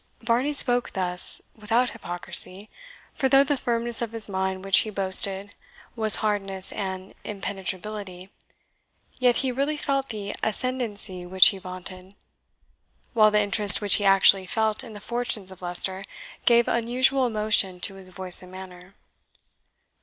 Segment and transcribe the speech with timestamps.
[0.21, 2.71] Varney spoke thus without hypocrisy,
[3.13, 5.53] for though the firmness of mind which he boasted
[5.95, 8.31] was hardness and impenetrability,
[9.19, 12.15] yet he really felt the ascendency which he vaunted;
[13.13, 16.03] while the interest which he actually felt in the fortunes of Leicester
[16.45, 18.95] gave unusual emotion to his voice and manner.